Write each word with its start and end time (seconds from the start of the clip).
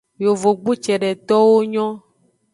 Yovogbu 0.23 0.71
ce:detowo 0.83 1.57
nyon. 1.71 1.93